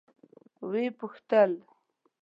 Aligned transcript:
ويې 0.69 0.89
پوښتل. 0.99 1.51